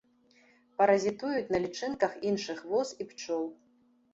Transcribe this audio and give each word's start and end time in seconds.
Паразітуюць 0.81 1.51
на 1.55 1.61
лічынках 1.65 2.15
іншых 2.31 2.67
вос 2.73 2.89
і 3.07 3.11
пчол. 3.11 3.45